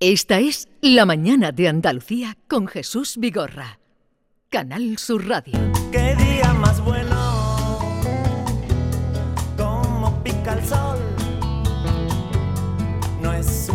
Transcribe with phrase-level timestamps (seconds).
[0.00, 3.80] Esta es La Mañana de Andalucía con Jesús Vigorra.
[4.50, 5.54] Canal Sur Radio.
[5.90, 7.16] Qué día más bueno,
[9.56, 10.98] como pica el sol.
[13.22, 13.70] No es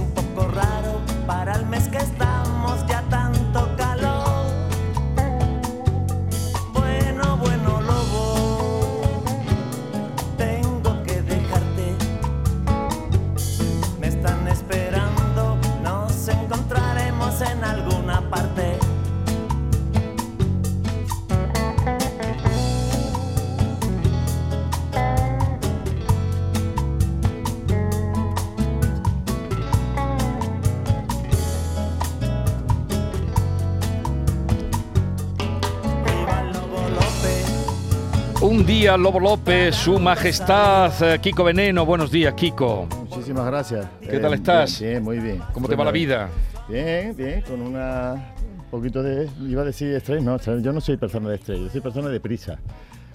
[38.52, 41.86] Un día, Lobo López, su majestad, eh, Kiko Veneno.
[41.86, 42.86] Buenos días, Kiko.
[43.10, 43.88] Muchísimas gracias.
[44.02, 44.78] ¿Qué tal estás?
[44.78, 45.42] Bien, bien, muy bien.
[45.54, 46.28] ¿Cómo te va la vida?
[46.68, 50.98] Bien, bien, con una un poquito de, iba a decir estrés, no, yo no soy
[50.98, 52.60] persona de estrés, yo soy persona de prisa.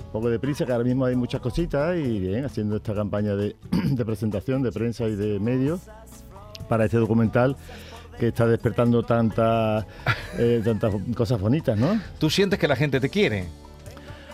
[0.06, 3.36] Un poco de prisa, que ahora mismo hay muchas cositas y bien, haciendo esta campaña
[3.36, 5.80] de, de presentación de prensa y de medios
[6.66, 7.58] para este documental
[8.18, 9.84] que está despertando tantas
[10.38, 12.00] eh, tantas cosas bonitas, ¿no?
[12.18, 13.65] ¿Tú sientes que la gente te quiere?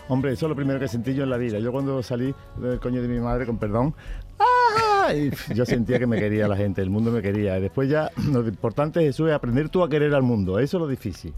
[0.09, 1.59] Hombre, eso es lo primero que sentí yo en la vida.
[1.59, 3.93] Yo cuando salí del coño de mi madre, con perdón,
[4.39, 5.13] ¡ah!
[5.13, 7.57] Y yo sentía que me quería la gente, el mundo me quería.
[7.57, 10.59] Y después ya, lo importante, Jesús, es aprender tú a querer al mundo.
[10.59, 11.33] Eso es lo difícil.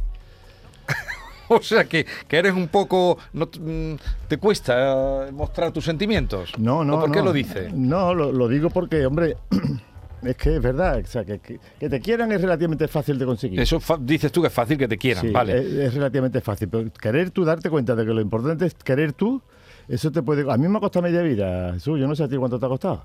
[1.48, 3.20] O sea, que, que eres un poco...
[3.34, 3.94] No, mm,
[4.28, 6.58] ¿Te cuesta eh, mostrar tus sentimientos?
[6.58, 7.72] No, no, ¿O ¿Por qué lo dices?
[7.72, 9.38] No, lo, lo digo porque, hombre,
[10.24, 11.02] es que es verdad.
[11.04, 13.60] O sea, que, que- te quieran es relativamente fácil de conseguir.
[13.60, 15.58] Eso dices tú que es fácil que te quieran, Sí, vale.
[15.60, 16.68] Es, es relativamente fácil.
[16.70, 19.42] Pero querer tú, darte cuenta de que lo importante es querer tú,
[19.88, 20.52] eso te puede...
[20.52, 22.00] A mí me ha costado media vida, Jesús.
[22.00, 23.04] Yo no sé a ti cuánto te ha costado.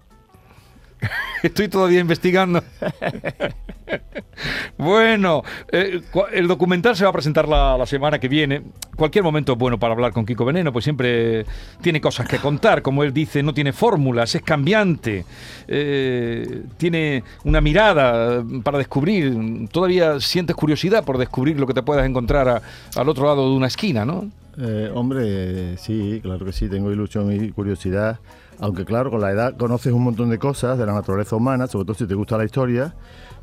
[1.43, 2.63] Estoy todavía investigando.
[4.79, 6.01] bueno, eh,
[6.33, 8.63] el documental se va a presentar la, la semana que viene.
[8.97, 11.45] Cualquier momento es bueno para hablar con Kiko Veneno, pues siempre
[11.81, 12.83] tiene cosas que contar.
[12.83, 15.25] Como él dice, no tiene fórmulas, es cambiante.
[15.69, 19.69] eh, tiene una mirada para descubrir.
[19.71, 22.63] Todavía sientes curiosidad por descubrir lo que te puedas encontrar a-
[22.97, 24.29] al otro lado de una esquina, ¿no?
[24.59, 28.19] Eh, hombre, sí, claro que sí, tengo ilusión y curiosidad.
[28.59, 31.87] Aunque claro, con la edad conoces un montón de cosas de la naturaleza humana, sobre
[31.87, 32.95] todo si te gusta la historia,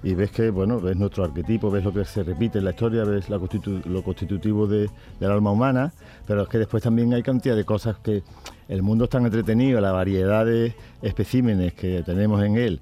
[0.03, 3.03] y ves que, bueno, ves nuestro arquetipo, ves lo que se repite en la historia,
[3.03, 5.91] ves la constitu- lo constitutivo de- del alma humana,
[6.27, 8.21] pero es que después también hay cantidad de cosas que
[8.67, 12.79] el mundo es tan entretenido, la variedad de especímenes que tenemos en él,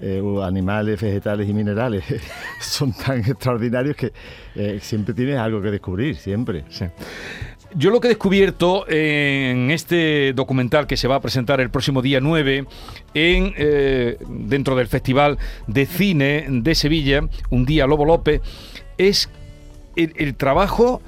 [0.00, 2.04] eh, animales, vegetales y minerales,
[2.60, 4.12] son tan extraordinarios que
[4.54, 6.64] eh, siempre tienes algo que descubrir, siempre.
[6.68, 6.84] Sí.
[7.74, 12.02] Yo lo que he descubierto en este documental que se va a presentar el próximo
[12.02, 12.66] día 9
[13.14, 18.42] en, eh, dentro del Festival de Cine de Sevilla, un día Lobo López,
[18.98, 19.30] es
[19.96, 21.02] el, trabajo,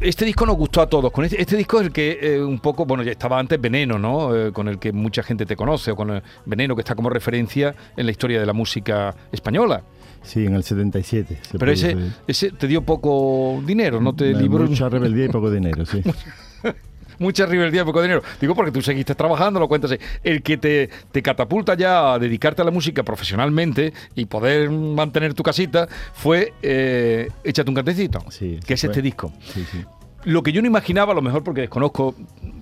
[0.00, 1.10] este disco nos gustó a todos.
[1.12, 3.98] Con este, este disco es el que eh, un poco, bueno, ya estaba antes Veneno,
[3.98, 4.34] ¿no?
[4.34, 7.10] Eh, con el que mucha gente te conoce, o con el Veneno que está como
[7.10, 9.82] referencia en la historia de la música española.
[10.22, 11.38] Sí, en el 77.
[11.42, 15.50] se Pero ese, ese te dio poco dinero, no te libró Mucha rebeldía y poco
[15.50, 16.02] dinero, sí.
[17.18, 18.22] Mucha rebeldía, poco dinero.
[18.40, 19.94] Digo porque tú seguiste trabajando, lo cuentas.
[20.24, 25.34] El que te, te catapulta ya a dedicarte a la música profesionalmente y poder mantener
[25.34, 28.88] tu casita fue eh, Échate un cantecito, Sí, que es fue.
[28.90, 29.32] este disco.
[29.52, 29.84] sí, sí.
[30.24, 32.14] Lo que yo no imaginaba, a lo mejor porque desconozco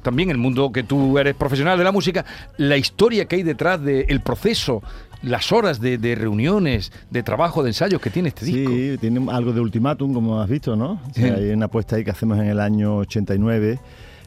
[0.03, 2.25] también el mundo que tú eres profesional de la música,
[2.57, 4.81] la historia que hay detrás del proceso,
[5.23, 8.71] las horas de, de reuniones, de trabajo, de ensayos que tiene este disco.
[8.71, 11.01] Sí, tiene algo de ultimátum, como has visto, ¿no?
[11.11, 11.43] O sea, Sí.
[11.45, 13.79] hay una apuesta ahí que hacemos en el año 89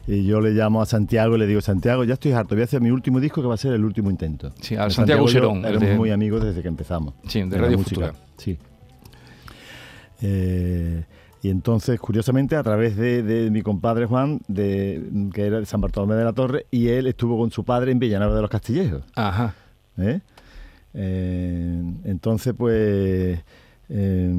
[0.06, 2.64] y yo le llamo a Santiago y le digo, Santiago, ya estoy harto, voy a
[2.64, 4.52] hacer mi último disco que va a ser el último intento.
[4.60, 7.14] Sí, al Santiago Serón, Éramos de- muy amigos desde que empezamos.
[7.28, 7.78] Sí, de Radio.
[7.78, 8.12] Futura.
[8.36, 8.58] Sí.
[10.20, 11.04] Eh,
[11.42, 15.02] y entonces, curiosamente, a través de, de mi compadre Juan, de,
[15.34, 17.98] que era de San Bartolomé de la Torre, y él estuvo con su padre en
[17.98, 19.02] Villanueva de los Castillejos.
[19.16, 19.54] Ajá.
[19.98, 20.20] ¿eh?
[20.94, 23.38] Eh, entonces, pues
[23.88, 24.34] eh,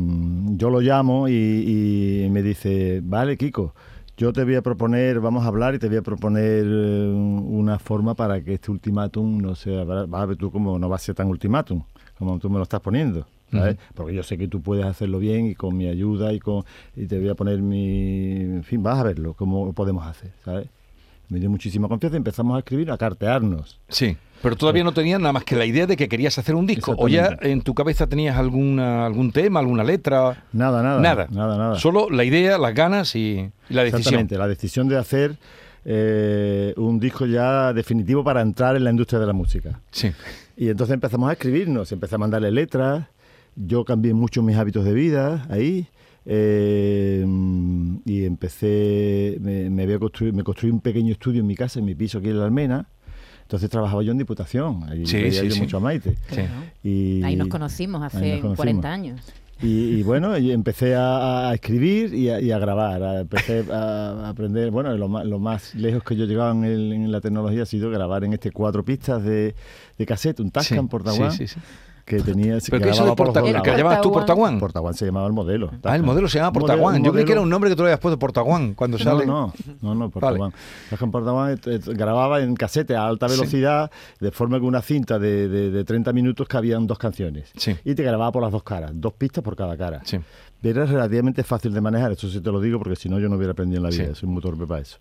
[0.55, 3.73] yo lo llamo y, y me dice, vale, Kiko,
[4.17, 7.79] yo te voy a proponer, vamos a hablar y te voy a proponer eh, una
[7.79, 10.97] forma para que este ultimátum no sea, va va a ver tú cómo no va
[10.97, 11.84] a ser tan ultimátum
[12.17, 13.26] como tú me lo estás poniendo.
[13.52, 13.78] ¿sabes?
[13.94, 16.64] Porque yo sé que tú puedes hacerlo bien y con mi ayuda y con
[16.96, 20.70] y te voy a poner mi, en fin, vas a verlo cómo podemos hacer, ¿sabes?
[21.29, 23.79] Me dio muchísima confianza y empezamos a escribir, a cartearnos.
[23.90, 26.67] Sí, pero todavía no tenías nada más que la idea de que querías hacer un
[26.67, 26.93] disco.
[26.97, 30.43] ¿O ya en tu cabeza tenías alguna, algún tema, alguna letra?
[30.52, 30.99] Nada, nada.
[30.99, 31.28] Nada.
[31.31, 31.79] Nada, nada.
[31.79, 33.99] Solo la idea, las ganas y, y la decisión.
[33.99, 35.37] Exactamente, la decisión de hacer
[35.85, 39.79] eh, un disco ya definitivo para entrar en la industria de la música.
[39.91, 40.11] Sí.
[40.58, 43.05] Y entonces empezamos a escribirnos, empecé a mandarle letras
[43.55, 45.87] yo cambié mucho mis hábitos de vida ahí.
[46.25, 47.25] Eh,
[48.05, 51.85] y empecé, me, me había construido, me construí un pequeño estudio en mi casa, en
[51.85, 52.87] mi piso aquí en la Almena.
[53.43, 55.59] Entonces trabajaba yo en Diputación, ahí Sí, sí, yo sí.
[55.61, 56.16] mucho a Maite.
[56.28, 56.49] Claro.
[56.84, 58.58] Y, Ahí nos conocimos hace nos conocimos.
[58.58, 59.22] 40 años.
[59.61, 59.67] Y,
[59.99, 63.03] y bueno, y empecé a, a escribir y a, y a grabar.
[63.03, 64.72] a- empecé a, a aprender.
[64.72, 67.66] Bueno, lo más, lo más lejos que yo llegaba en, el- en la tecnología ha
[67.66, 69.53] sido grabar en este cuatro pistas de,
[69.97, 71.59] de cassette, un Tascam Sí, Portaguan, sí, sí, sí.
[72.05, 72.59] Que tenía.
[72.59, 74.14] que Pero que eso grababa de por Porta, dos que llamabas tú Portaguan.
[74.14, 74.59] Portaguan.
[74.59, 75.72] Portaguan se llamaba el modelo.
[75.84, 76.96] Ah, el modelo se llama Un modelo- Portaguan.
[76.97, 79.26] un Yo creí que era un nombre que tú le habías puesto Portaguan cuando sale.
[79.26, 83.35] no, no, no, no, Portaguan eh, eh, grababa en casete a alta Sí.
[83.38, 87.52] velocidad, de forma que una cinta de, de, de 30 minutos cabían dos canciones.
[87.55, 87.76] Sí.
[87.85, 90.02] Y te grababa por las dos caras, dos pistas por cada cara.
[90.03, 90.17] Sí.
[90.61, 93.35] Era relativamente fácil de manejar, eso sí te lo digo porque si no yo no
[93.35, 94.22] hubiera aprendido en la vida, Sí.
[94.22, 94.97] soy muy torpe para eso.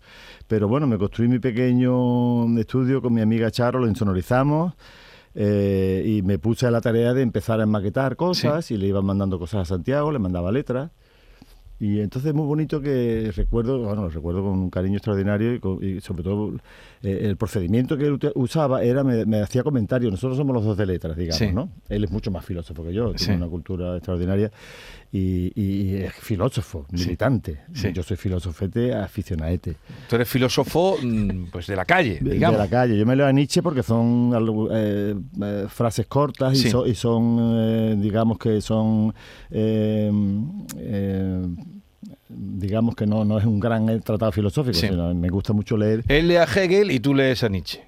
[0.47, 4.73] Pero bueno, me construí mi pequeño estudio con mi amiga Charo, lo insonorizamos
[5.35, 9.05] eh, y me puse a la tarea de empezar a maquetar cosas y le iban
[9.05, 10.91] mandando cosas a Santiago, le mandaba letras.
[11.79, 15.59] Y entonces es muy bonito que recuerdo, bueno, lo recuerdo con un cariño extraordinario y,
[15.59, 16.53] con- y sobre todo
[17.01, 20.77] eh, el procedimiento que él usaba era, me, me hacía comentarios, nosotros somos los dos
[20.77, 21.51] de letras, digamos, Sí.
[21.51, 21.69] ¿no?
[21.89, 23.37] Él es mucho más filósofo que yo, tiene Sí.
[23.37, 24.49] una cultura extraordinaria
[25.11, 27.59] y, y es filósofo, militante.
[27.73, 27.91] Sí.
[27.93, 29.75] Yo soy filosofete aficionadete.
[30.09, 32.59] Tú eres filósofo mm, pues de la calle, De, de digamos.
[32.59, 32.97] la calle.
[32.97, 34.31] Yo me leo a Nietzsche porque son
[34.71, 39.13] eh, eh, frases cortas y, so- y son, eh, digamos que son,
[42.35, 44.87] digamos que no, no es un gran tratado filosófico, Sí.
[44.87, 47.81] sino me gusta mucho leer Él lee a Hegel y tú lees a Nietzsche.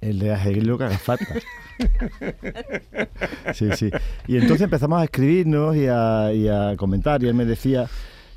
[0.00, 1.26] el de Hegel lo que haga falta.
[3.54, 3.90] Sí, sí.
[4.26, 7.22] Y entonces empezamos a escribirnos y a, y a comentar.
[7.22, 7.86] Y él me decía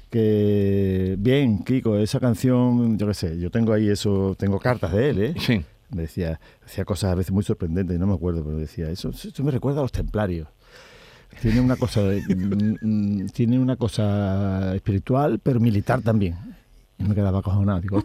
[0.09, 5.09] que, bien, Kiko, esa canción, yo qué sé, yo tengo ahí eso, tengo cartas de
[5.09, 5.33] él, ¿eh?
[5.37, 5.63] Sí.
[5.89, 9.09] Me decía, decía cosas a veces muy sorprendentes, y no me acuerdo, pero decía, eso,
[9.09, 10.47] eso me recuerda a los templarios.
[11.39, 16.35] Tiene una cosa, de- mm, mm, tiene una cosa espiritual, pero militar también.
[16.97, 18.03] Y me quedaba acojonado, digo,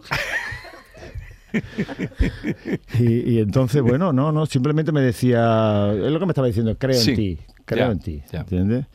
[2.99, 6.77] y, y entonces, bueno, no, no, simplemente me decía, es lo que me estaba diciendo,
[6.79, 8.41] creo Sí, en ti, creo ya, en ti, ya.
[8.41, 8.87] ¿entiendes?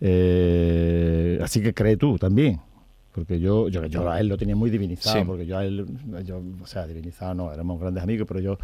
[0.00, 2.60] Eh, así que cree tú también.
[3.12, 5.24] Porque yo, yo, yo a él lo tenía muy divinizado, Sí.
[5.24, 5.86] porque yo a él,
[6.24, 8.58] yo, o sea, divinizado no, éramos grandes amigos, pero yo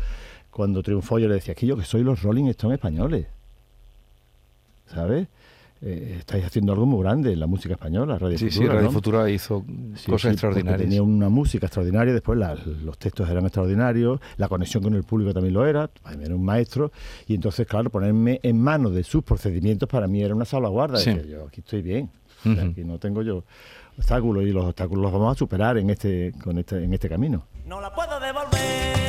[0.50, 3.26] cuando triunfó yo le decía, que yo que soy los Rolling Stones españoles,
[4.92, 5.28] ¿sabes?
[5.82, 8.86] Eh, estáis haciendo algo muy grande en la música española, Radio Sí, sí, Futura, Radio
[8.88, 8.92] ¿no?
[8.92, 9.64] Futura hizo
[9.94, 10.82] Sí, cosas sí, extraordinarias.
[10.82, 15.32] Tenía una música extraordinaria, después la- los textos eran extraordinarios, la conexión con el público
[15.32, 15.88] también lo era,
[16.18, 16.92] mí era un maestro,
[17.26, 20.98] y entonces, claro, ponerme en manos de sus procedimientos para mí era una salvaguarda.
[20.98, 21.14] Sí.
[21.14, 22.10] Decía, yo aquí estoy bien,
[22.40, 22.72] o sea, Ujú.
[22.72, 23.44] aquí no tengo yo
[23.96, 27.46] obstáculos y los obstáculos los vamos a superar en este, con este, en este camino.
[27.66, 28.99] no la puedo devolver.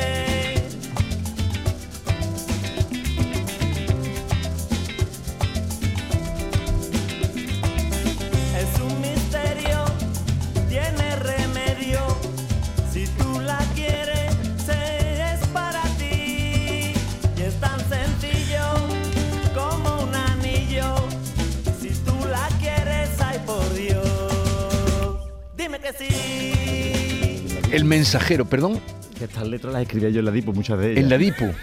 [27.72, 28.80] El mensajero, perdón,
[29.18, 31.02] Que estas letras las escribía yo en la DIPO, muchas de ellas.
[31.02, 31.46] en la DIPU.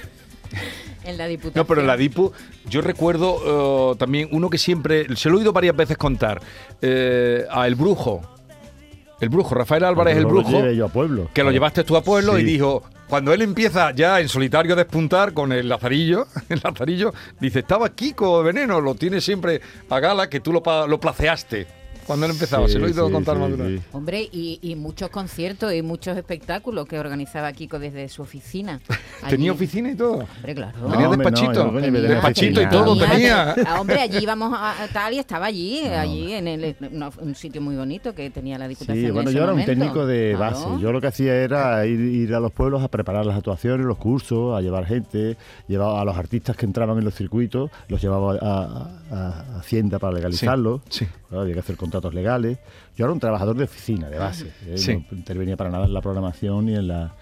[1.05, 1.53] En la Diputación.
[1.55, 2.33] No, pero en la DIPU,
[2.69, 6.41] yo recuerdo eh, también uno que siempre, se lo he oído varias veces contar,
[6.81, 8.21] eh, a El Brujo.
[9.19, 11.29] El Brujo, Rafael Álvarez, el lo Brujo, lleve yo a pueblo.
[11.33, 14.75] que lo llevaste tú a pueblo y dijo, cuando él empieza ya en solitario a
[14.75, 20.29] despuntar con el lazarillo, el lazarillo, dice, estaba Kiko Veneno, lo tiene siempre a gala,
[20.29, 21.78] que tú lo, lo placeaste
[22.09, 22.65] cuando él empezaba.
[22.65, 23.81] Sí, se lo he oído sí, contar sí, más de una vez.
[23.81, 23.87] sí.
[23.93, 28.79] Hombre, y, y muchos conciertos y muchos espectáculos que organizaba Kiko desde su oficina.
[29.29, 30.25] ¿Tenía oficina y todo?
[30.37, 30.89] Hombre, claro.
[30.89, 33.55] Tenía despachito, yo no tenía despachito y todo tenía.
[33.65, 37.35] Ah, Hombre, allí íbamos a, a tal y estaba allí, allí en el, no, un
[37.35, 38.97] sitio muy bonito que tenía la Diputación.
[38.97, 40.55] Sí, en bueno, ese yo era un técnico de Claro.
[40.59, 40.81] base.
[40.81, 43.97] Yo lo que hacía era ir, ir a los pueblos a preparar las actuaciones, los
[43.97, 45.37] cursos, a llevar gente,
[45.67, 48.35] llevaba a los artistas que entraban en los circuitos, los llevaba a,
[49.11, 50.81] a- a Hacienda para legalizarlos.
[50.89, 51.11] Sí, sí.
[51.27, 52.57] Claro, había que hacer contratos legales.
[52.95, 54.51] Yo era un trabajador de oficina, de base.
[54.65, 55.05] eh, Sí.
[55.11, 57.13] No intervenía para nada en la programación ni en la...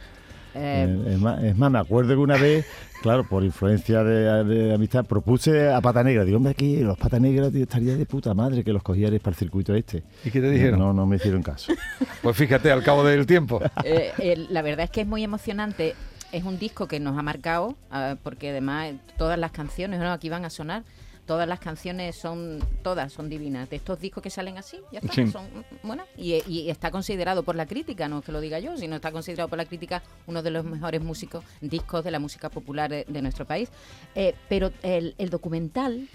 [0.60, 2.66] Eh, es, más, es más, me acuerdo que una vez,
[3.04, 6.26] claro, por influencia de, de amistad, propuse a Pata Negra.
[6.26, 9.34] Digo, hombre, aquí los Pata Negra tío, estaría de puta madre que los cogierais para
[9.36, 10.04] el circuito este.
[10.26, 10.80] ¿Y qué te dijeron?
[10.80, 11.74] No, no me hicieron caso.
[12.24, 13.62] Pues fíjate, al cabo del tiempo.
[13.84, 15.94] Eh, el- la verdad es que es muy emocionante.
[16.32, 20.12] Es un disco que nos ha marcado, ah, porque además eh, todas las canciones ¿no?
[20.12, 20.84] aquí van a sonar.
[21.28, 23.70] Todas las canciones son, todas son divinas.
[23.70, 25.28] De estos discos que salen así, ya está, Sí.
[25.28, 25.46] son
[25.84, 26.08] buenas.
[26.18, 29.12] Y, y está considerado por la crítica, no es que lo diga yo, sino está
[29.12, 33.06] considerado por la crítica uno de los mejores músicos, discos de la música popular de,
[33.08, 33.70] de nuestro país.
[34.16, 36.08] Eh, pero el, el documental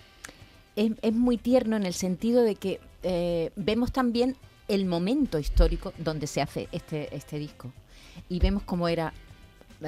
[0.74, 4.36] es, es muy tierno en el sentido de que eh, vemos también
[4.68, 7.70] el momento histórico donde se hace este, este disco.
[8.30, 9.12] Y vemos cómo era eh,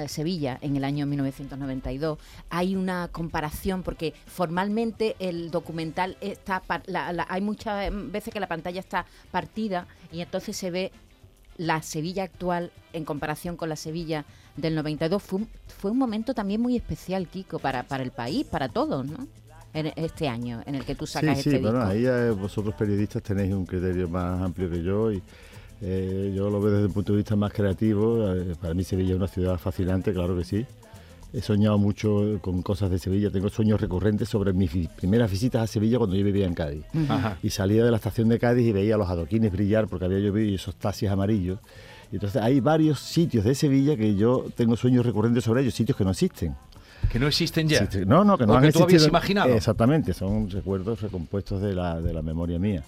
[0.07, 2.19] Sevilla en el año 1992.
[2.49, 8.39] Hay una comparación porque formalmente el documental está, par- la- la- hay muchas veces que
[8.39, 10.91] la pantalla está partida y entonces se ve
[11.57, 14.25] la Sevilla actual en comparación con la Sevilla
[14.57, 15.23] del 92.
[15.23, 19.05] Fue un, fue un momento también muy especial, Kiko, para, para el país, para todos,
[19.05, 19.27] ¿no?
[19.73, 21.91] En este año en el que tú sacas sí, sí, este bueno, disco.
[21.91, 25.21] ahí eh, vosotros periodistas tenéis un criterio más amplio que yo y
[25.81, 28.33] eh, yo lo veo desde un punto de vista más creativo.
[28.33, 30.65] eh, para mí Sevilla es una ciudad fascinante, claro que sí.
[31.33, 35.67] He soñado mucho con cosas de Sevilla, tengo sueños recurrentes sobre mis primeras visitas a
[35.67, 36.85] Sevilla cuando yo vivía en Cádiz.
[37.09, 37.37] Ajá.
[37.43, 40.49] Y salía de la estación de Cádiz y veía los adoquines brillar porque había llovido
[40.51, 41.59] y esos taxis amarillos.
[42.11, 46.05] Entonces hay varios sitios de Sevilla que yo tengo sueños recurrentes sobre ellos, sitios que
[46.05, 46.55] no existen.
[47.11, 47.87] Que no existen ya.
[48.07, 49.09] No, no, que no O han que tú habías existido.
[49.09, 49.53] imaginado.
[49.53, 52.83] Exactamente, son recuerdos recompuestos de la, de la memoria mía.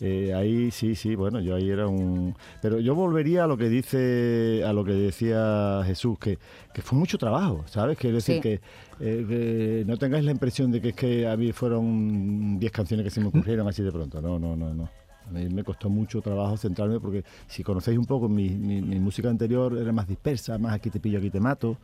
[0.00, 2.34] Eh, ahí sí, sí, bueno, yo ahí era un...
[2.60, 6.38] Pero yo volvería a lo que dice, a lo que decía Jesús, que,
[6.74, 7.96] que fue mucho trabajo, ¿sabes?
[7.98, 8.40] Quiero decir Sí.
[8.40, 8.60] que,
[9.00, 13.04] eh, que no tengáis la impresión de que es que a mí fueron 10 canciones
[13.04, 14.20] que se me ocurrieron así de pronto.
[14.20, 14.88] No, no, no, no.
[15.28, 18.98] A mí me costó mucho trabajo centrarme porque si conocéis un poco mi, mi- mi
[18.98, 21.76] música anterior era más dispersa, más aquí te pillo, aquí te mato.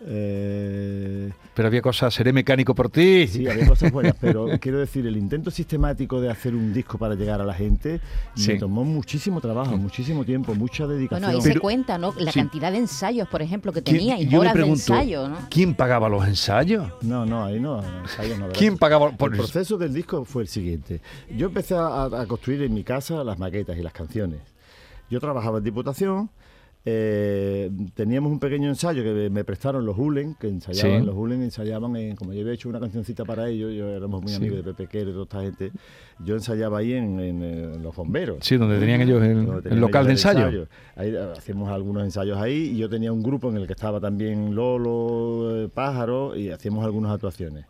[0.00, 3.26] Eh, Pero había cosas, seré mecánico por ti.
[3.26, 7.14] Sí, había cosas buenas, pero quiero decir, el intento sistemático de hacer un disco para
[7.14, 8.00] llegar a la gente
[8.34, 8.52] Sí.
[8.52, 11.22] me tomó muchísimo trabajo, muchísimo tiempo, mucha dedicación.
[11.30, 12.14] Bueno, ahí se cuenta, ¿no?
[12.18, 12.38] La sí.
[12.40, 15.36] cantidad de ensayos, por ejemplo, que ¿Quién- tenía, y horas de pregunto, ensayo, ¿no?
[15.50, 16.92] ¿quién pagaba los ensayos?
[17.02, 17.82] No, no, ahí no.
[18.02, 18.58] ensayos no, ¿verdad?
[18.58, 21.00] ¿Quién pagaba por El proceso del disco fue el siguiente.
[21.36, 24.40] Yo empecé a, a construir en mi casa las maquetas y las canciones.
[25.10, 26.30] Yo trabajaba en Diputación.
[26.84, 31.06] Eh, teníamos un pequeño ensayo que me- prestaron los Hulen, que ensayaban, Sí.
[31.06, 34.30] los Hulen ensayaban, en- como yo había hecho una cancioncita para ellos, yo éramos muy
[34.30, 34.36] Sí.
[34.36, 35.72] amigos de Pepe Quero y toda esta gente,
[36.24, 38.38] yo ensayaba ahí en, en, eh, en los bomberos.
[38.42, 39.30] Sí, donde tenían ellos el,
[39.72, 40.66] el local de ellos el ensayo.
[40.96, 44.00] Ahí eh, hacíamos algunos ensayos ahí y yo tenía un grupo en el que estaba
[44.00, 47.66] también Lolo, eh, Pájaro y hacíamos algunas actuaciones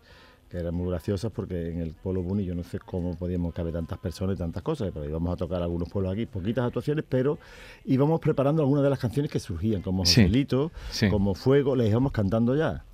[0.51, 3.73] que eran muy graciosas porque en el Pueblo Buni yo no sé cómo podíamos caber
[3.75, 7.39] tantas personas y tantas cosas, pero íbamos a tocar algunos pueblos aquí, poquitas actuaciones, pero
[7.85, 11.09] íbamos preparando algunas de las canciones que surgían, como Sí, Joselito, sí.
[11.11, 12.85] como Fuego, las íbamos cantando ya.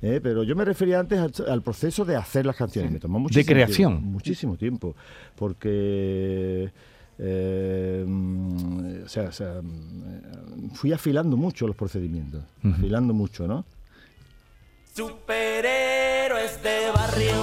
[0.00, 2.92] Eh, pero yo me refería antes al, al proceso de hacer las canciones.
[2.92, 3.92] Me tomó muchísimo creación.
[3.94, 4.94] tiempo, muchísimo tiempo.
[5.34, 6.70] Porque.
[7.18, 8.06] eh,
[9.04, 12.44] o sea, o sea, mm, fui afilando mucho los procedimientos.
[12.62, 13.64] Afilando mucho, ¿no?
[14.98, 17.36] Superhéroes de barrio.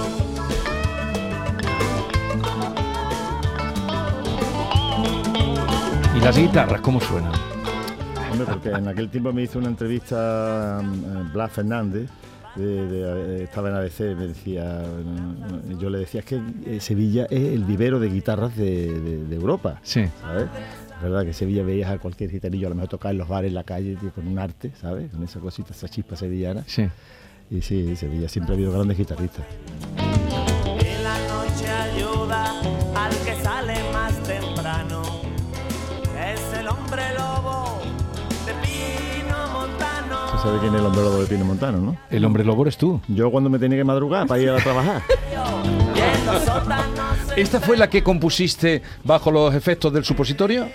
[6.16, 7.32] ¿Y las guitarras cómo suenan?
[8.30, 12.08] Hombre, porque en aquel tiempo me hizo una entrevista mm, Blas Fernández,
[12.56, 16.80] de- de- eh, estaba en ABC, me decía, mm, yo le decía, es que eh,
[16.80, 19.80] Sevilla es el vivero de guitarras de, de- de Europa.
[19.82, 20.04] Sí.
[20.20, 20.46] ¿sabes?
[20.96, 23.48] Es verdad que Sevilla veías a cualquier gitarillo a lo mejor tocar en los bares,
[23.48, 25.10] en la calle, tío, con un arte, ¿sabes?
[25.10, 26.64] Con esa cosita, esa chispa sevillana.
[26.66, 26.88] Sí.
[27.50, 29.44] Y sí, Sevilla siempre ha habido grandes guitarristas.
[29.96, 32.60] Y la noche ayuda
[32.94, 35.02] al que sale más temprano.
[36.18, 37.78] Es el hombre lobo
[38.46, 40.32] de Pino Montano.
[40.32, 41.96] ¿Tú sabes quién es el hombre lobo de Pino Montano, no?
[42.10, 43.00] El hombre lobo eres tú.
[43.06, 45.02] Yo cuando me tenía que madrugar para ir a trabajar.
[47.36, 50.66] ¿Esta fue la que compusiste bajo los efectos del supositorio?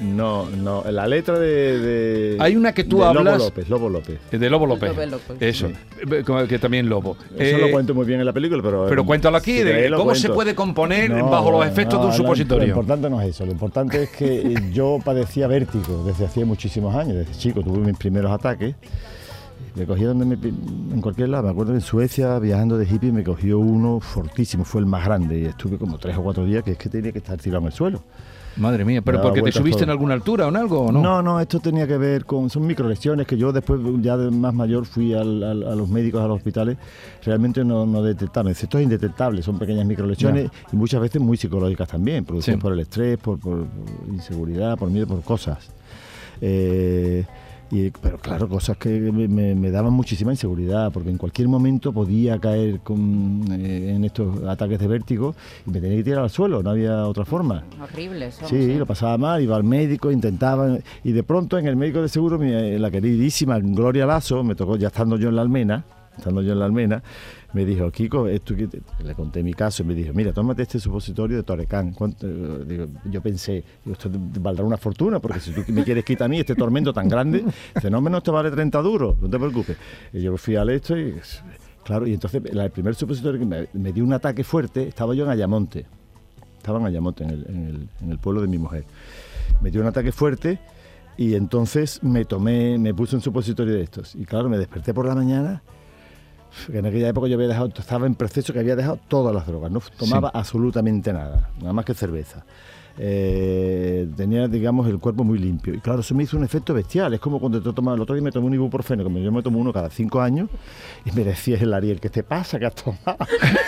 [0.00, 1.78] No, no, la letra de...
[1.80, 4.18] de- Hay una que tú de hablas- Lobo López, Lobo López.
[4.30, 4.90] Eh, De Lobo López.
[4.96, 5.36] Lobo López.
[5.40, 5.66] Eso.
[5.66, 7.16] Eh, Que también Lobo.
[7.36, 8.86] Eso Eh, lo cuento muy bien en la película, pero...
[8.88, 12.06] Pero cuéntalo aquí, si de cómo se puede componer No, bajo los no, efectos de
[12.06, 12.62] un supositorio.
[12.62, 16.46] Lo importante no es eso, lo importante es que eh, yo padecía vértigo desde hacía
[16.46, 18.76] muchísimos años, desde chico tuve mis primeros ataques.
[19.74, 23.12] Me cogía donde me, en cualquier lado, me acuerdo que en Suecia, viajando de hippie,
[23.12, 26.62] me cogió uno fortísimo, fue el más grande, y estuve como tres o cuatro días
[26.64, 28.02] que es que tenía que estar tirado en el suelo.
[28.56, 29.84] Madre mía, pero porque te subiste todo.
[29.84, 31.00] en alguna altura o en algo o no?
[31.00, 32.50] No, no, esto tenía que ver con.
[32.50, 36.20] Son microlesiones que yo después, ya de más mayor, fui al- al- a los médicos,
[36.22, 36.76] a los hospitales.
[37.24, 38.50] Realmente no, no detectaron.
[38.50, 42.62] Esto es indetectable, son pequeñas microlesiones y muchas veces muy psicológicas también, producidas Sí.
[42.62, 45.58] por el estrés, por, por- por inseguridad, por miedo, por cosas.
[46.40, 47.24] Eh,
[47.70, 52.38] y, pero claro, cosas que me, me- daban muchísima inseguridad, porque en cualquier momento podía
[52.38, 55.34] caer con, eh, en estos ataques de vértigo
[55.66, 57.64] y me tenía que tirar al suelo, no había otra forma.
[57.82, 58.46] Horrible eso.
[58.48, 62.08] Sí, lo pasaba mal, iba al médico, intentaba, y de pronto en el médico de
[62.08, 65.84] seguro, mi- eh, la queridísima Gloria Lazo, me tocó, ya estando yo en la almena,
[66.18, 67.02] estando yo en la almena,
[67.54, 68.82] me dijo, Kiko, esto que te-".
[69.04, 71.92] le conté mi caso y me dijo, mira, tómate este supositorio de Torecán.
[71.92, 72.26] ¿Cuánto?".
[72.28, 74.10] Eh, Digo, yo pensé, esto
[74.40, 77.44] valdrá una fortuna, porque si tú me quieres quitar a mí este tormento tan grande,
[77.74, 79.76] dice, no, menos te vale 30 duros, no te preocupes.
[80.12, 81.14] Y yo fui al esto y
[81.84, 85.24] Claro, y entonces el primer supositorio que me, me dio un ataque fuerte, estaba yo
[85.24, 85.86] en Ayamonte.
[86.58, 88.84] Estaba en Ayamonte, en el, en el- en el pueblo de mi mujer.
[89.62, 90.58] Me dio un ataque fuerte
[91.16, 94.14] y entonces me tomé, me puse un supositorio de estos.
[94.16, 95.62] Y claro, me desperté por la mañana.
[96.66, 99.46] Que En aquella época yo había dejado, estaba en proceso que había dejado todas las
[99.46, 102.44] drogas, no tomaba absolutamente nada, nada más que cerveza.
[103.00, 105.72] Eh, tenía, digamos, el cuerpo muy limpio.
[105.74, 107.14] Y claro, eso me hizo un efecto bestial.
[107.14, 109.42] Es como cuando te tomas, el otro día me tomé un ibuprofeno, como yo me
[109.42, 110.48] tomo uno cada cinco años,
[111.04, 112.58] y me decía el Ariel, ¿qué te pasa?
[112.58, 113.16] ¿Qué has tomado?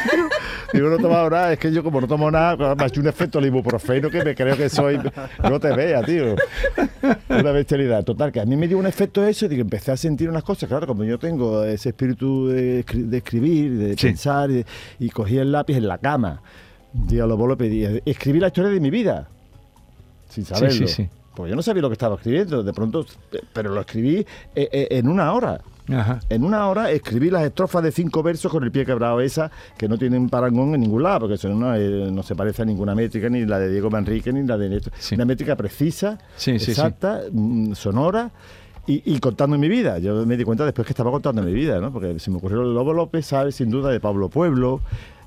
[0.72, 3.00] Digo, no he tomado nada, es que yo como no tomo nada, me ha hecho
[3.00, 4.98] un efecto el ibuprofeno que me creo que soy,
[5.42, 6.36] no te vea, tío.
[7.28, 8.04] Una bestialidad.
[8.04, 10.44] Total, que a mí me dio un efecto eso y digo, empecé a sentir unas
[10.44, 10.68] cosas.
[10.68, 14.06] Claro, como yo tengo ese espíritu de, de escribir, de Sí.
[14.08, 14.64] pensar, y,
[14.98, 16.40] y cogí el lápiz en la cama.
[16.92, 17.84] Día lo pedí.
[18.04, 19.28] Escribí la historia de mi vida,
[20.28, 20.86] sin Sí, saberlo.
[20.86, 21.08] sí, sí.
[21.34, 23.06] Pues yo no sabía lo que estaba escribiendo, de pronto,
[23.52, 24.26] pero lo escribí eh,
[24.72, 25.60] eh, en una hora.
[25.88, 26.20] Ajá.
[26.28, 29.88] En una hora escribí las estrofas de cinco versos con el pie quebrado esa, que
[29.88, 32.94] no tienen parangón en ningún lado, porque eso no, eh, no se parece a ninguna
[32.94, 34.92] métrica, ni la de Diego Manrique, ni la de Néstor.
[34.98, 35.14] Sí.
[35.14, 36.70] Una métrica precisa, Sí, sí, sí.
[36.72, 38.30] exacta, mm, sonora.
[38.86, 39.98] Y, y contando mi vida.
[39.98, 41.92] Yo me di cuenta después que estaba contando mi vida, ¿no?
[41.92, 43.54] Porque se me ocurrió el Lobo López, ¿sabes?
[43.54, 44.80] Sin duda, de Pablo Pueblo.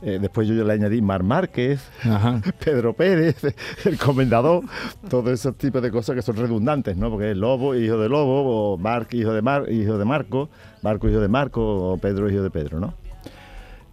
[0.05, 2.41] Eh, después yo le añadí Mar Márquez, Ajá.
[2.63, 3.37] Pedro Pérez,
[3.85, 4.63] el comendador,
[5.09, 7.09] todos esos tipos de cosas que son redundantes, ¿no?
[7.09, 10.49] Porque es Lobo, hijo de Lobo, o Marc, hijo de, Mar, hijo de Marco,
[10.81, 11.61] Marco, hijo de Marco,
[11.93, 12.93] o Pedro, hijo de Pedro, ¿no?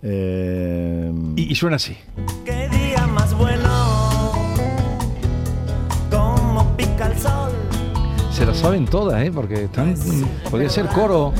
[0.02, 1.96] Eh, Y, y suena así.
[2.44, 4.32] Qué día más bueno,
[6.10, 7.52] como pica el sol.
[8.32, 9.30] Se la saben todas, ¿eh?
[9.32, 9.94] Porque están.
[10.50, 11.32] Podría ser coro.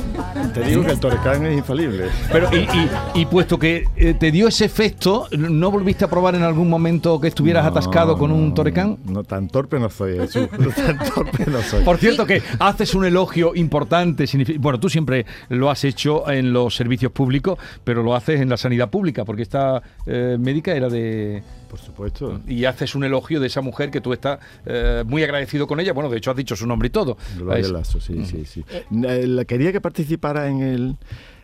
[0.53, 2.05] Te digo que el Torecán es infalible.
[2.31, 6.35] Pero, y, y- y puesto que eh, te dio ese efecto, ¿no volviste a probar
[6.35, 8.97] en algún momento que estuvieras No, atascado con un no, Torecán?
[9.05, 10.47] No, tan torpe no soy, Jesús.
[10.75, 11.83] Tan torpe no soy.
[11.83, 14.25] Por cierto, que haces un elogio importante.
[14.59, 18.57] Bueno, tú siempre lo has hecho en los servicios públicos, pero lo haces en la
[18.57, 21.43] sanidad pública, porque esta eh, médica era de.
[21.69, 22.41] Por supuesto.
[22.49, 25.93] Y haces un elogio de esa mujer que tú estás eh, muy agradecido con ella.
[25.93, 27.15] Bueno, de hecho, has dicho su nombre y todo.
[27.71, 28.65] Lasso, sí, sí, sí.
[29.05, 30.95] Eh, Quería que participara en el...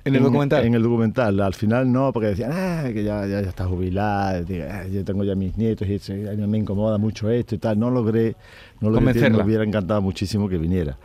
[0.08, 0.65] ¿En el documental?
[0.65, 1.39] En el documental.
[1.39, 5.04] Al final no, porque decían, ah, que ya, ya, ya está jubilada, digo, "Ah, yo
[5.04, 7.78] tengo ya mis nietos y eso, y a mí me incomoda mucho esto y tal.
[7.80, 8.36] No logré,
[8.82, 9.38] no logré, Convencerla.
[9.39, 10.98] me hubiera encantado muchísimo que viniera.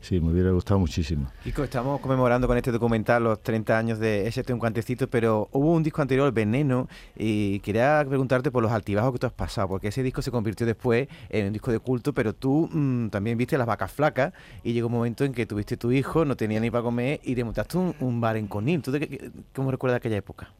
[0.00, 1.30] Sí, me hubiera gustado muchísimo.
[1.44, 5.72] Kiko, estamos conmemorando con este documental los 30 años de Échate un cantecito, pero hubo
[5.72, 9.88] un disco anterior, Veneno, y quería preguntarte por los altibajos que tú has pasado, porque
[9.88, 13.56] ese disco se convirtió después en un disco de culto, pero tú mm, también viste
[13.58, 14.32] Las Vacas Flacas
[14.64, 17.34] y llegó un momento en que tuviste tu hijo, no tenía ni para comer y
[17.34, 18.82] te montaste un, un bar en Conil.
[18.82, 20.50] ¿Tú de qué- qué- cómo recuerdas aquella época?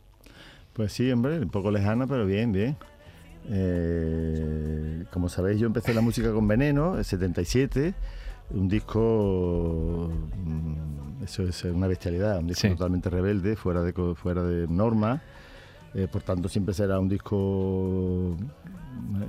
[0.73, 2.77] Pues sí, hombre, un poco lejana, pero bien, bien.
[3.73, 7.95] Eh, como sabéis, yo empecé la música con Veneno, el 77,
[8.51, 10.11] un disco,
[10.45, 12.71] mm, eso es una bestialidad, un disco Sí.
[12.75, 15.23] totalmente rebelde, fuera de, co- fuera de norma,
[15.95, 18.37] eh, por tanto siempre será un disco,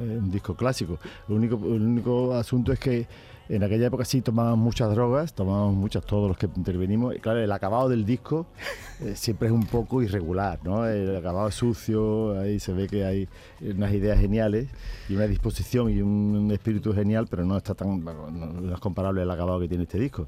[0.02, 1.00] eh, un disco clásico.
[1.28, 3.08] Lo único, el único asunto es que
[3.52, 7.14] en aquella época sí tomábamos muchas drogas, tomábamos muchas todos los que intervenimos.
[7.14, 8.46] Y claro, el acabado del disco
[9.02, 10.88] eh, siempre es un poco irregular, ¿no?
[10.88, 13.28] El acabado es sucio, ahí se ve que hay
[13.60, 14.70] unas ideas geniales
[15.10, 19.32] y una disposición y un espíritu genial, pero no está tan, no es comparable al
[19.32, 20.28] acabado que tiene este disco.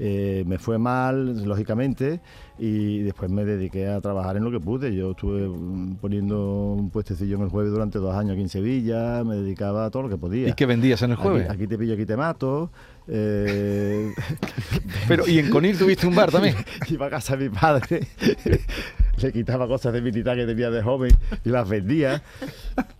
[0.00, 2.20] Eh, me fue mal, lógicamente,
[2.58, 4.94] y después me dediqué a trabajar en lo que pude.
[4.94, 9.24] Yo estuve mm, poniendo un puestecillo en el jueves durante dos años aquí en Sevilla,
[9.24, 10.48] me dedicaba a todo lo que podía.
[10.48, 11.44] ¿Y qué vendías en el jueves?
[11.44, 12.70] Aquí, aquí te pillo, aquí te mato.
[13.08, 14.12] Eh,
[15.08, 16.54] Pero, ¿y en Conil tuviste un bar también?
[16.88, 18.06] iba a casa de mi padre,
[19.22, 21.12] le quitaba cosas de militar que tenía de joven
[21.44, 22.22] y las vendía.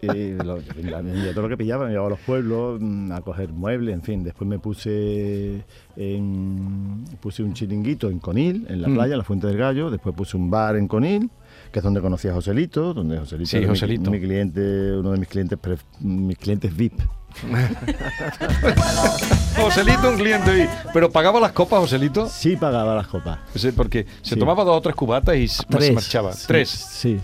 [0.02, 3.20] Y lo- la- vendía todo lo que pillaba, me llevaba a los pueblos mm, a
[3.22, 4.22] coger muebles, en fin.
[4.24, 5.64] Después me puse
[5.96, 8.94] en, puse un chiringuito en Conil, en la Mm.
[8.94, 9.90] playa, en la Fuente del Gallo.
[9.90, 11.30] Después puse un bar en Conil,
[11.72, 14.10] que es donde conocí a Joselito, donde Joselito Sí, era mi- Joselito.
[14.10, 15.58] Mi, cliente, uno de mis clientes,
[16.00, 17.00] mis clientes VIP.
[19.56, 20.68] Joselito, un cliente ahí.
[20.92, 22.28] ¿Pero pagaba las copas, Joselito?
[22.28, 23.38] Sí pagaba las copas.
[23.54, 24.40] Sí, porque se Sí.
[24.40, 26.32] tomaba dos o tres cubatas y se se marchaba.
[26.32, 26.68] sí, Tres.
[26.70, 27.20] Sí,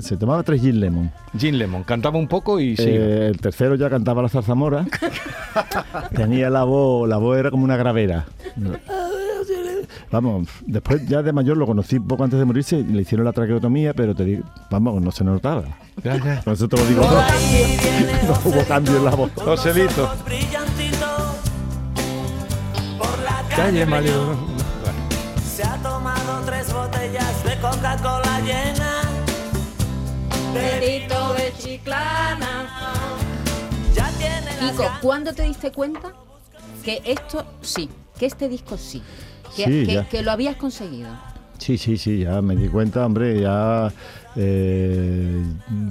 [0.00, 1.12] se tomaba tres gin lemon.
[1.38, 1.84] Gin Lemon.
[1.84, 2.84] Cantaba un poco y sí.
[2.86, 4.86] Eh, el tercero ya cantaba la zarzamora.
[6.16, 8.24] Tenía la voz, la voz era como una gravera.
[10.10, 13.92] Vamos, después ya de mayor lo conocí poco antes de morirse, le hicieron la traqueotomía,
[13.92, 15.64] pero te digo, vamos, no se notaba.
[16.02, 16.40] Ya, ya.
[16.42, 17.22] Por eso te lo digo todo.
[18.28, 19.30] No hubo cambio en la voz.
[19.36, 20.10] Joselito.
[23.54, 24.36] Calle Mario.
[25.44, 29.02] Se ha tomado tres botellas de Coca-Cola llena.
[30.54, 33.08] Perito de Chiclana.
[33.94, 34.84] Ya tiene Kiko.
[35.02, 36.12] ¿cuándo te diste cuenta
[36.84, 39.02] que esto sí, que este disco sí,
[39.64, 41.08] que, Sí, que- que lo habías conseguido?
[41.58, 43.92] Sí, sí, sí, ya me di cuenta, hombre, ya
[44.36, 45.42] eh,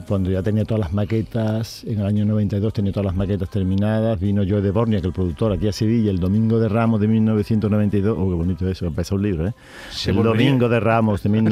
[0.08, 4.18] cuando ya tenía todas las maquetas, en el año 92 tenía todas las maquetas terminadas,
[4.18, 7.10] vino Joe de Bornia, que el productor, aquí a Sevilla, el Domingo de Ramos de
[7.10, 9.54] 1992, oh, qué bonito eso, empezó un libro, ¿eh?
[9.92, 11.52] Se el volvería- Domingo de Ramos de Se volvería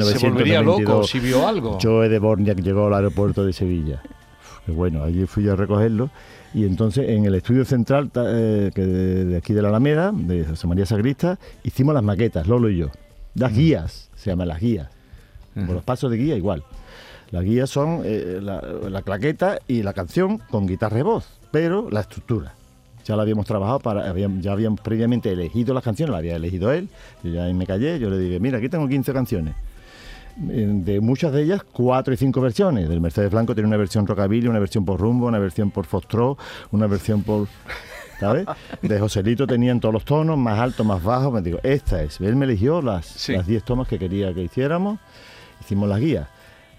[0.62, 0.80] 1992.
[0.82, 1.78] loco si vio algo.
[1.82, 4.00] Joe de Bornia que llegó al aeropuerto de Sevilla.
[4.64, 6.08] Qué bueno, allí fui yo a recogerlo
[6.56, 10.44] y entonces en el estudio central eh, que de, de aquí de la Alameda, de
[10.44, 12.88] José María Sagrista, hicimos las maquetas, Lolo y yo.
[13.34, 14.88] Las guías, se llaman las guías.
[15.54, 16.64] Los pasos de guía igual.
[17.30, 21.88] Las guías son eh, la, la claqueta y la canción con guitarra y voz, pero
[21.90, 22.54] la estructura.
[23.04, 26.72] Ya la habíamos trabajado, para, habíamos- ya habíamos previamente elegido las canciones, la había elegido
[26.72, 26.88] él,
[27.22, 29.54] yo ya ahí me callé, yo le dije, mira, aquí tengo 15 canciones.
[30.36, 32.88] De muchas de ellas, cuatro y cinco versiones.
[32.88, 36.38] Del Mercedes Blanco tiene una versión rockabilly, una versión por rumbo, una versión por foxtrot,
[36.72, 37.48] una versión por...
[38.20, 38.46] ¿Sabes?
[38.80, 41.32] De Joselito tenían todos los tonos, más altos, más bajos.
[41.32, 42.18] Me digo, esta es.
[42.20, 43.32] Él me eligió las Sí.
[43.32, 44.98] las 10 tomas que quería que hiciéramos.
[45.60, 46.28] Hicimos las guías.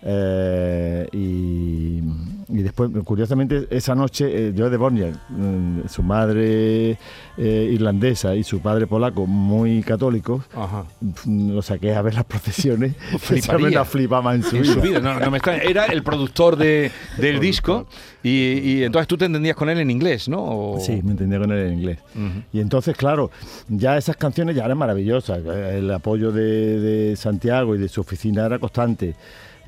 [0.04, 2.02] Eh, y,
[2.50, 6.98] y después, curiosamente, esa noche, eh, yo de Bornia, mm, su madre
[7.38, 10.86] eh, irlandesa y su padre polaco, muy católicos, Ajá.
[11.26, 12.94] mm, lo saqué a ver las procesiones.
[13.14, 13.66] Esa Fliparía.
[13.68, 14.74] me la flipaba en su En vida.
[14.74, 15.64] su vida, no, no me extraña.
[15.64, 17.88] Era el productor de, del disco
[18.24, 18.30] y,
[18.60, 20.44] y entonces tú te entendías con él en inglés, ¿no?
[20.44, 22.00] O- Sí, me entendía con él en inglés.
[22.16, 22.44] Ujú.
[22.54, 23.32] Y entonces, claro,
[23.68, 25.40] ya esas canciones ya eran maravillosas.
[25.46, 29.16] El apoyo de, de Santiago y de su oficina era constante.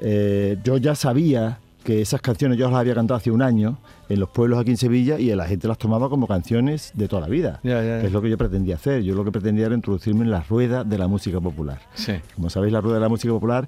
[0.01, 3.77] Eh, yo ya sabía que esas canciones yo las había cantado hace un año
[4.09, 7.21] en los pueblos aquí en Sevilla y la gente las tomaba como canciones de toda
[7.21, 7.59] la vida.
[7.63, 9.01] Que es lo que yo pretendía hacer.
[9.01, 11.79] Yo lo que pretendía era introducirme en la rueda de la música popular.
[11.93, 12.13] Sí.
[12.35, 13.67] Como sabéis, la rueda de la música popular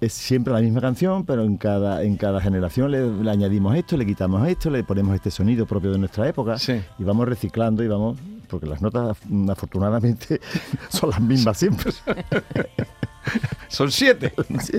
[0.00, 3.96] es siempre la misma canción, pero en cada, en cada generación le, le añadimos esto,
[3.96, 6.80] le quitamos esto, le ponemos este sonido propio de nuestra época Sí.
[6.98, 8.16] y vamos reciclando y vamos,
[8.48, 10.40] porque las notas mm, afortunadamente
[10.88, 11.92] son las mismas siempre.
[13.68, 14.32] Son siete.
[14.62, 14.78] Sí,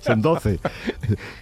[0.00, 0.60] son 12,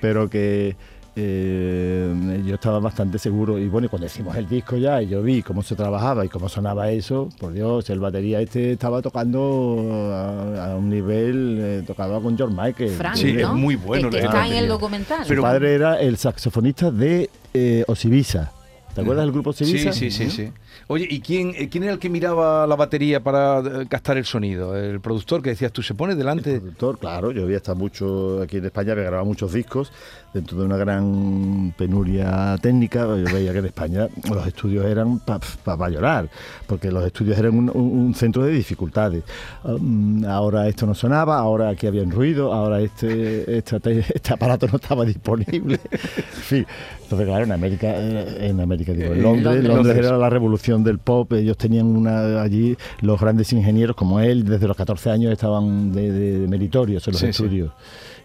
[0.01, 0.75] pero que
[1.17, 5.43] eh, yo estaba bastante seguro y bueno, cuando hicimos el disco ya y yo vi
[5.43, 10.73] cómo se trabajaba y cómo sonaba eso, por Dios, el batería este estaba tocando a,
[10.73, 12.91] a un nivel, eh, tocaba con George Michael.
[12.93, 13.41] Frank, Sí, ¿no?
[13.41, 15.25] es muy bueno Que, que está en el documental.
[15.27, 18.53] Su padre era el saxofonista de eh, Osibisa.
[18.95, 19.93] ¿Te acuerdas del grupo Sí, Osibisa?
[19.93, 20.51] sí, sí, sí.
[20.87, 24.25] Oye, ¿y quién, eh, quién era el que miraba la batería para eh, captar el
[24.25, 24.77] sonido?
[24.77, 26.61] El productor que decías tú, se pone delante.
[26.61, 29.93] productor, claro, yo había estado mucho aquí en España, había grabado muchos discos
[30.35, 33.07] dentro de una gran penuria técnica.
[33.07, 36.29] Yo veía que en España los estudios eran para llorar,
[36.67, 39.23] porque los estudios eran un, centro de dificultades.
[39.63, 44.67] Um, ahora esto no sonaba, ahora aquí había un ruido, ahora este, este, este aparato
[44.67, 45.79] no estaba disponible.
[45.93, 46.67] en fin,
[47.03, 49.75] entonces claro, en América, eh, en América digo, en Eh, Londres, Londres.
[49.75, 54.45] Londres era la revolución del pop, ellos tenían una allí, los grandes ingenieros como él,
[54.45, 57.31] desde los 14 años estaban de, de- de meritorios en los Sí, sí.
[57.45, 57.73] estudios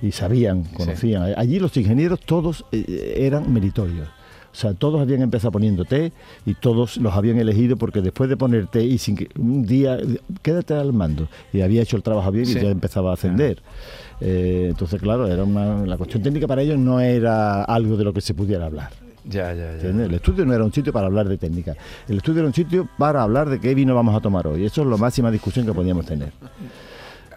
[0.01, 1.33] y sabían, conocían.
[1.35, 4.07] Allí los ingenieros todos eh, eran meritorios.
[4.51, 6.11] O sea, todos habían empezado poniendo té
[6.45, 9.97] y todos los habían elegido porque después de poner té y sin que un día,
[10.41, 12.57] quédate al mando, y había hecho el trabajo bien Sí.
[12.57, 13.61] y ya empezaba a ascender.
[14.21, 18.11] Eh, entonces, claro, era una, la cuestión técnica para ellos no era algo de lo
[18.11, 18.89] que se pudiera hablar.
[19.29, 19.89] Ya, ya, ya.
[19.89, 21.75] El estudio no era un sitio para hablar de técnica.
[22.07, 24.65] El estudio era un sitio para hablar de qué vino vamos a tomar hoy.
[24.65, 26.31] Eso es la máxima discusión que podíamos tener.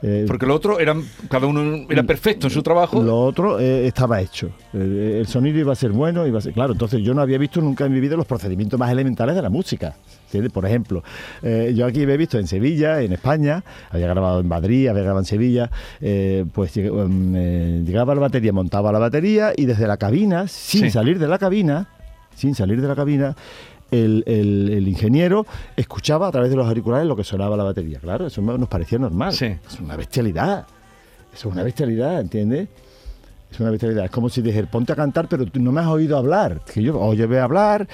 [0.04, 3.00] Eh, Porque lo otro eran, cada uno era perfecto en su trabajo.
[3.02, 4.50] lo otro eh, estaba hecho.
[4.72, 6.52] El sonido iba a ser bueno, iba a ser.
[6.52, 9.42] Claro, entonces yo no había visto nunca en mi vida los procedimientos más elementales de
[9.42, 9.94] la música.
[10.24, 10.52] ¿entiendes?
[10.52, 11.04] Por ejemplo,
[11.42, 15.20] eh, yo aquí había visto en Sevilla, en España, había grabado en Madrid, había grabado
[15.20, 15.70] en Sevilla,
[16.52, 20.90] pues eh, llegaba la batería, montaba la batería y desde la cabina, sin Sí.
[20.90, 21.88] salir de la cabina,
[22.34, 23.36] sin salir de la cabina,
[23.92, 28.00] el, el- el ingeniero escuchaba a través de los auriculares lo que sonaba la batería.
[28.00, 29.32] Claro, eso nos parecía normal.
[29.32, 29.46] Sí.
[29.46, 30.66] Es una bestialidad.
[31.32, 32.68] Eso es una bestialidad, ¿entiendes?
[33.50, 34.06] Es una bestialidad.
[34.06, 36.60] Es como si dijera, ponte a cantar, pero tú no me has oído hablar.
[36.64, 37.86] Que yo, oye, voy a hablar,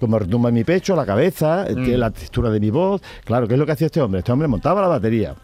[0.00, 1.86] como retumba en mi pecho, la cabeza, Mm.
[1.96, 3.00] la textura de mi voz.
[3.24, 4.18] Claro, ¿qué es lo que hacía este hombre?
[4.20, 5.34] Este hombre montaba la batería.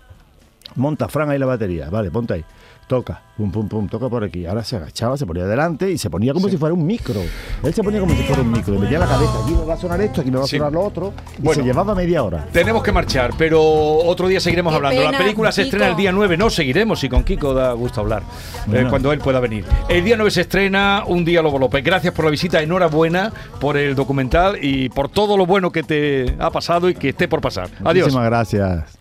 [0.76, 1.88] Monta, Fran, ahí la batería.
[1.90, 2.44] Vale, ponte ahí.
[2.90, 4.46] Toca, pum, pum, pum, toca por aquí.
[4.46, 7.20] Ahora se agachaba, se ponía delante y se ponía como si fuera un micro.
[7.62, 8.74] Él se ponía como si fuera un micro.
[8.74, 10.56] Le metía la cabeza, aquí me va a sonar esto, aquí me va a Sí.
[10.56, 11.12] sonar lo otro.
[11.38, 11.60] Y Bueno.
[11.62, 12.48] se llevaba media hora.
[12.52, 15.02] Tenemos que marchar, pero otro día seguiremos Qué hablando.
[15.04, 15.76] la pena, película se Kiko.
[15.76, 18.90] estrena el día 9, no seguiremos y con Kiko da gusto hablar eh, Bueno.
[18.90, 19.64] cuando él pueda venir.
[19.88, 21.84] El día 9 se estrena Un día Lobo López.
[21.84, 26.34] Gracias por la visita, enhorabuena por el documental y por todo lo bueno que te
[26.40, 27.68] ha pasado y que esté por pasar.
[27.84, 28.06] Adiós.
[28.06, 28.99] Muchísimas gracias.